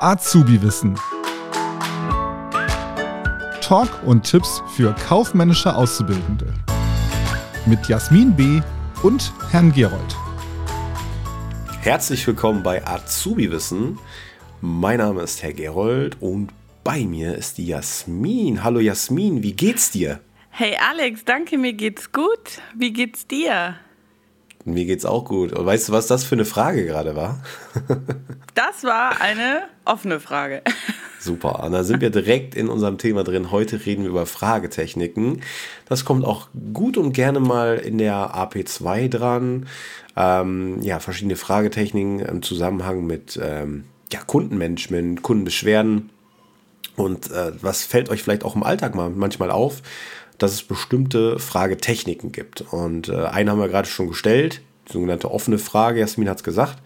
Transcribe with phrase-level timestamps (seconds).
[0.00, 0.98] Azubi-Wissen.
[3.60, 6.52] Talk und Tipps für kaufmännische Auszubildende.
[7.66, 8.60] Mit Jasmin B.
[9.02, 10.16] und Herrn Gerold.
[11.80, 13.98] Herzlich willkommen bei Azubi-Wissen.
[14.60, 16.50] Mein Name ist Herr Gerold und
[16.84, 18.62] bei mir ist die Jasmin.
[18.62, 20.20] Hallo Jasmin, wie geht's dir?
[20.50, 22.60] Hey Alex, danke, mir geht's gut.
[22.76, 23.76] Wie geht's dir?
[24.66, 25.52] Mir geht's auch gut.
[25.52, 27.40] Und weißt du, was das für eine Frage gerade war?
[28.54, 30.60] das war eine offene Frage.
[31.20, 33.52] Super, und da sind wir direkt in unserem Thema drin.
[33.52, 35.42] Heute reden wir über Fragetechniken.
[35.88, 39.68] Das kommt auch gut und gerne mal in der AP2 dran.
[40.16, 46.10] Ähm, ja, verschiedene Fragetechniken im Zusammenhang mit ähm, ja, Kundenmanagement, Kundenbeschwerden.
[46.96, 49.82] Und äh, was fällt euch vielleicht auch im Alltag mal manchmal auf?
[50.38, 52.62] Dass es bestimmte Fragetechniken gibt.
[52.72, 56.00] Und äh, eine haben wir gerade schon gestellt, die sogenannte offene Frage.
[56.00, 56.78] Jasmin hat es gesagt.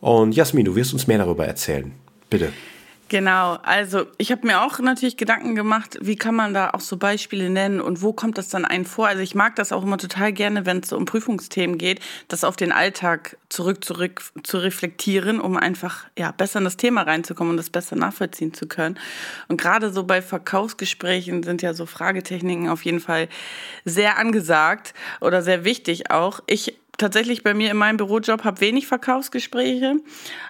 [0.00, 1.92] Und Jasmin, du wirst uns mehr darüber erzählen.
[2.30, 2.52] Bitte.
[3.08, 6.96] Genau, also ich habe mir auch natürlich Gedanken gemacht, wie kann man da auch so
[6.96, 9.06] Beispiele nennen und wo kommt das dann ein vor?
[9.06, 12.42] Also ich mag das auch immer total gerne, wenn es so um Prüfungsthemen geht, das
[12.42, 17.52] auf den Alltag zurück, zurück zu reflektieren, um einfach ja besser in das Thema reinzukommen
[17.52, 18.98] und das besser nachvollziehen zu können.
[19.46, 23.28] Und gerade so bei Verkaufsgesprächen sind ja so Fragetechniken auf jeden Fall
[23.84, 26.40] sehr angesagt oder sehr wichtig auch.
[26.48, 29.96] Ich tatsächlich bei mir in meinem Bürojob habe wenig Verkaufsgespräche,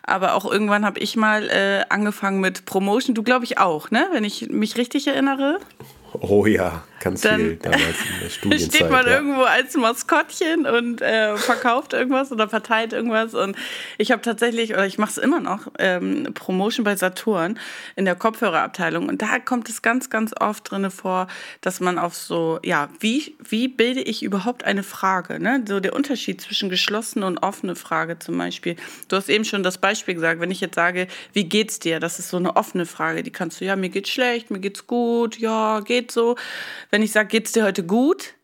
[0.03, 3.15] aber auch irgendwann habe ich mal äh, angefangen mit Promotion.
[3.15, 4.07] Du glaube ich auch, ne?
[4.13, 5.59] Wenn ich mich richtig erinnere.
[6.23, 8.75] Oh ja, ganz dann viel damals in der Studienzeit.
[8.75, 9.13] Steht man ja.
[9.13, 13.35] irgendwo als Maskottchen und äh, verkauft irgendwas oder verteilt irgendwas.
[13.35, 13.57] Und
[13.99, 17.59] ich habe tatsächlich, oder ich mache es immer noch, ähm, Promotion bei Saturn
[17.95, 19.09] in der Kopfhörerabteilung.
[19.09, 21.27] Und da kommt es ganz, ganz oft drin vor,
[21.61, 25.39] dass man auf so, ja, wie, wie bilde ich überhaupt eine Frage?
[25.41, 25.65] Ne?
[25.67, 28.77] So der Unterschied zwischen geschlossene und offene Frage zum Beispiel.
[29.09, 32.01] Du hast eben schon das Beispiel gesagt, wenn ich jetzt sage, wie geht's dir?
[32.01, 33.23] Das ist so eine offene Frage.
[33.23, 36.37] Die kannst du, ja, mir geht's schlecht, mir geht's gut, ja, geht so.
[36.91, 38.35] Wenn ich sage, geht's dir heute gut?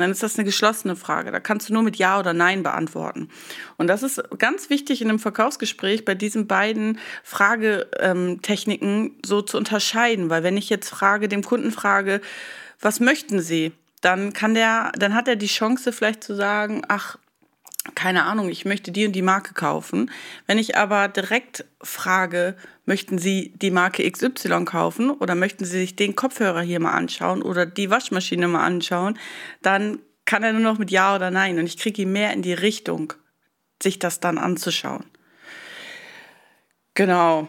[0.00, 1.30] dann ist das eine geschlossene Frage.
[1.32, 3.28] Da kannst du nur mit Ja oder Nein beantworten.
[3.76, 10.30] Und das ist ganz wichtig in einem Verkaufsgespräch bei diesen beiden Fragetechniken so zu unterscheiden.
[10.30, 12.20] Weil wenn ich jetzt frage, dem Kunden frage,
[12.80, 13.72] was möchten Sie?
[14.02, 17.16] Dann kann der, dann hat er die Chance vielleicht zu sagen, ach,
[17.94, 20.10] keine Ahnung, ich möchte die und die Marke kaufen.
[20.46, 25.96] Wenn ich aber direkt frage, möchten Sie die Marke XY kaufen oder möchten Sie sich
[25.96, 29.18] den Kopfhörer hier mal anschauen oder die Waschmaschine mal anschauen,
[29.62, 32.42] dann kann er nur noch mit Ja oder Nein und ich kriege ihn mehr in
[32.42, 33.12] die Richtung,
[33.82, 35.04] sich das dann anzuschauen.
[36.94, 37.48] Genau.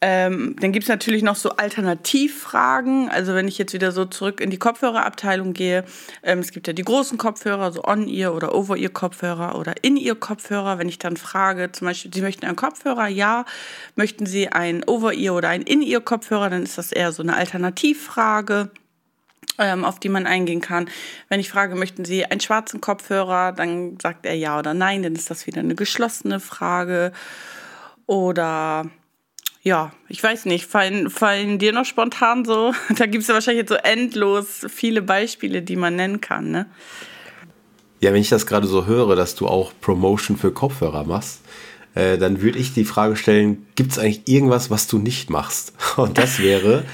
[0.00, 3.08] Ähm, dann gibt es natürlich noch so Alternativfragen.
[3.08, 5.84] Also wenn ich jetzt wieder so zurück in die Kopfhörerabteilung gehe,
[6.22, 10.78] ähm, es gibt ja die großen Kopfhörer, so On-Ear oder Over-Ear-Kopfhörer oder In-Ear-Kopfhörer.
[10.78, 13.08] Wenn ich dann frage, zum Beispiel, Sie möchten einen Kopfhörer?
[13.08, 13.44] Ja.
[13.96, 16.48] Möchten Sie einen Over-Ear oder einen In-Ear-Kopfhörer?
[16.48, 18.70] Dann ist das eher so eine Alternativfrage
[19.58, 20.88] ähm, auf die man eingehen kann.
[21.28, 25.14] Wenn ich frage, möchten Sie einen schwarzen Kopfhörer, dann sagt er ja oder nein, dann
[25.14, 27.12] ist das wieder eine geschlossene Frage.
[28.06, 28.88] Oder
[29.62, 33.62] ja, ich weiß nicht, fallen, fallen dir noch spontan so, da gibt es ja wahrscheinlich
[33.62, 36.66] jetzt so endlos viele Beispiele, die man nennen kann, ne?
[38.00, 41.40] Ja, wenn ich das gerade so höre, dass du auch Promotion für Kopfhörer machst,
[41.96, 45.72] äh, dann würde ich die Frage stellen, gibt es eigentlich irgendwas, was du nicht machst?
[45.96, 46.84] Und das wäre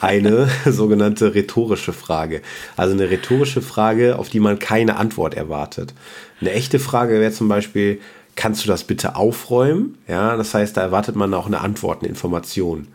[0.00, 2.40] eine sogenannte rhetorische Frage.
[2.76, 5.92] Also eine rhetorische Frage, auf die man keine Antwort erwartet.
[6.40, 8.00] Eine echte Frage wäre zum Beispiel,
[8.38, 9.98] kannst du das bitte aufräumen?
[10.06, 12.86] Ja, das heißt, da erwartet man auch eine Antwort, eine Information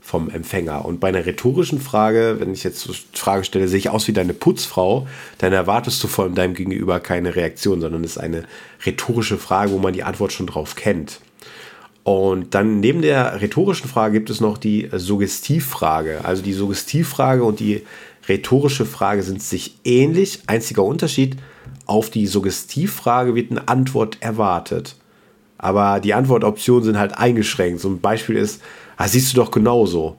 [0.00, 0.84] vom Empfänger.
[0.84, 4.12] Und bei einer rhetorischen Frage, wenn ich jetzt die Frage stelle, sehe ich aus wie
[4.12, 5.08] deine Putzfrau,
[5.38, 8.44] dann erwartest du von deinem Gegenüber keine Reaktion, sondern es ist eine
[8.86, 11.20] rhetorische Frage, wo man die Antwort schon drauf kennt.
[12.04, 16.20] Und dann neben der rhetorischen Frage gibt es noch die Suggestivfrage.
[16.24, 17.82] Also die Suggestivfrage und die
[18.28, 20.40] rhetorische Frage sind sich ähnlich.
[20.46, 21.36] Einziger Unterschied,
[21.86, 24.96] auf die Suggestivfrage wird eine Antwort erwartet.
[25.58, 27.80] Aber die Antwortoptionen sind halt eingeschränkt.
[27.80, 28.62] So ein Beispiel ist,
[28.96, 30.16] ah, siehst du doch genauso.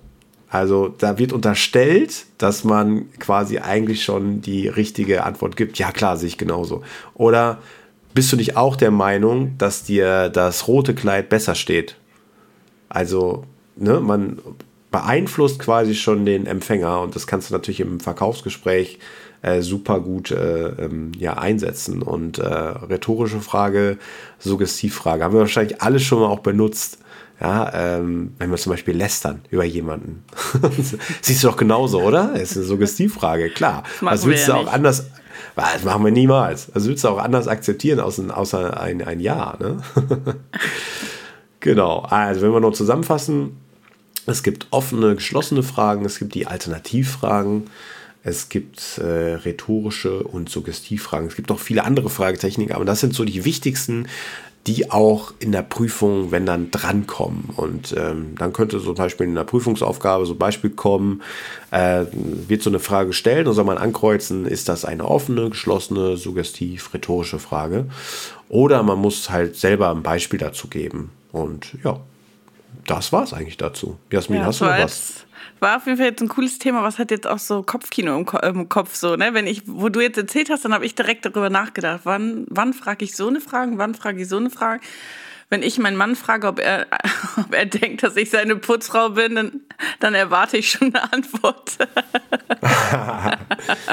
[0.50, 5.80] Also da wird unterstellt, dass man quasi eigentlich schon die richtige Antwort gibt.
[5.80, 6.84] Ja klar, sehe ich genauso.
[7.16, 7.60] Oder
[8.14, 11.96] bist du nicht auch der Meinung, dass dir das rote Kleid besser steht?
[12.88, 13.46] Also,
[13.76, 14.40] ne, man
[14.94, 19.00] beeinflusst quasi schon den Empfänger und das kannst du natürlich im Verkaufsgespräch
[19.42, 22.04] äh, super gut äh, ähm, ja, einsetzen.
[22.04, 23.98] Und äh, rhetorische Frage,
[24.38, 27.00] Suggestivfrage haben wir wahrscheinlich alle schon mal auch benutzt.
[27.42, 30.24] Ja, ähm, wenn wir zum Beispiel lästern über jemanden.
[31.22, 32.30] Siehst du doch genauso, oder?
[32.34, 33.84] Das ist eine Suggestivfrage, klar.
[34.00, 34.74] Was willst du ja auch nicht.
[34.74, 35.08] anders?
[35.56, 36.72] Das machen wir niemals.
[36.74, 39.58] Also willst du auch anders akzeptieren, außer, außer ein, ein Ja.
[39.60, 39.78] Ne?
[41.64, 43.56] Genau, also wenn wir noch zusammenfassen,
[44.26, 47.70] es gibt offene, geschlossene Fragen, es gibt die Alternativfragen,
[48.24, 51.28] es gibt äh, rhetorische und Suggestivfragen.
[51.28, 54.08] Es gibt auch viele andere Fragetechniken, aber das sind so die wichtigsten,
[54.66, 57.50] die auch in der Prüfung, wenn dann drankommen.
[57.58, 61.22] Und ähm, dann könnte zum Beispiel in der Prüfungsaufgabe so ein Beispiel kommen,
[61.72, 66.16] äh, wird so eine Frage gestellt und soll man ankreuzen, ist das eine offene, geschlossene,
[66.16, 67.88] suggestiv, rhetorische Frage?
[68.48, 71.10] Oder man muss halt selber ein Beispiel dazu geben.
[71.34, 72.00] Und ja,
[72.86, 73.98] das war es eigentlich dazu.
[74.12, 75.26] Jasmin, ja, hast du noch was?
[75.64, 78.26] war auf jeden Fall jetzt ein cooles Thema, was hat jetzt auch so Kopfkino im,
[78.26, 79.34] Ko im Kopf so, ne?
[79.34, 82.74] Wenn ich, wo du jetzt erzählt hast, dann habe ich direkt darüber nachgedacht, wann, wann
[82.74, 84.82] frage ich so eine Frage, wann frage ich so eine Frage
[85.54, 86.88] wenn ich meinen Mann frage, ob er,
[87.38, 89.62] ob er denkt, dass ich seine Putzfrau bin, dann,
[90.00, 91.78] dann erwarte ich schon eine Antwort.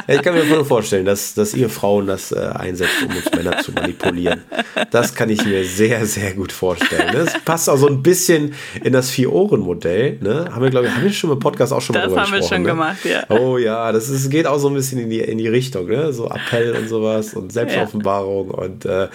[0.09, 3.59] ich kann mir voll vorstellen, dass, dass ihr Frauen das äh, einsetzt, um uns Männer
[3.59, 4.43] zu manipulieren.
[4.91, 7.11] Das kann ich mir sehr, sehr gut vorstellen.
[7.13, 10.19] Das passt auch so ein bisschen in das Vier-Ohren-Modell.
[10.21, 10.49] Ne?
[10.53, 12.35] Haben wir, glaube ich, haben wir schon im Podcast auch schon das mal Das haben
[12.35, 12.69] wir schon ne?
[12.69, 13.25] gemacht, ja.
[13.29, 16.13] Oh ja, das ist, geht auch so ein bisschen in die, in die Richtung, ne?
[16.13, 18.55] so Appell und sowas und Selbstoffenbarung ja.
[18.55, 19.09] und äh,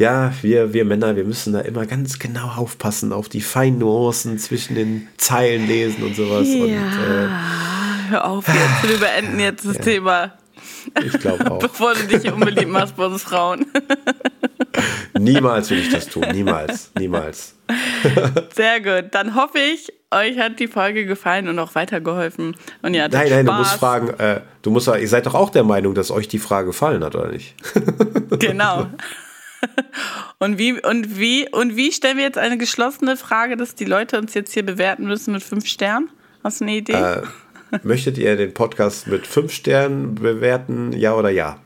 [0.00, 4.38] ja, wir, wir Männer, wir müssen da immer ganz genau aufpassen auf die feinen Nuancen
[4.38, 6.48] zwischen den Zeilen lesen und sowas.
[6.48, 7.79] Ja, und, äh,
[8.10, 9.82] hör auf jetzt, wir beenden jetzt das ja.
[9.82, 10.32] Thema.
[11.02, 11.58] Ich glaube auch.
[11.60, 13.66] Bevor du dich unbeliebt machst bei uns Frauen.
[15.18, 17.54] Niemals will ich das tun, niemals, niemals.
[18.54, 22.56] Sehr gut, dann hoffe ich, euch hat die Folge gefallen und auch weitergeholfen.
[22.82, 23.44] Und ja, nein, nein, Spaß.
[23.44, 26.38] du musst fragen, äh, du musst, ihr seid doch auch der Meinung, dass euch die
[26.38, 27.54] Frage gefallen hat, oder nicht?
[28.38, 28.86] Genau.
[30.38, 34.18] Und wie, und, wie, und wie stellen wir jetzt eine geschlossene Frage, dass die Leute
[34.18, 36.08] uns jetzt hier bewerten müssen mit fünf Sternen?
[36.42, 36.94] Hast du eine Idee?
[36.94, 37.22] Äh,
[37.82, 40.92] möchtet ihr den Podcast mit fünf Sternen bewerten?
[40.92, 41.58] Ja oder ja?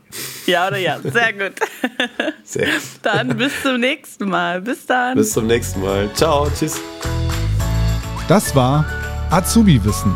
[0.45, 1.53] Ja oder ja, sehr gut.
[2.43, 2.67] Sehr.
[3.01, 4.61] Dann bis zum nächsten Mal.
[4.61, 5.17] Bis dann.
[5.17, 6.09] Bis zum nächsten Mal.
[6.13, 6.79] Ciao, tschüss.
[8.27, 8.85] Das war
[9.31, 10.13] Azubi Wissen,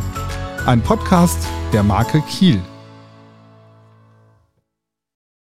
[0.66, 1.40] ein Podcast
[1.74, 2.62] der Marke Kiel.